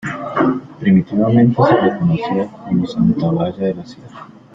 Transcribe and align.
Primitivamente 0.79 1.61
se 1.63 1.75
la 1.75 1.95
conocía 1.99 2.47
como 2.47 2.87
Santa 2.87 3.23
Olalla 3.27 3.67
de 3.67 3.73
la 3.75 3.85
Sierra. 3.85 4.27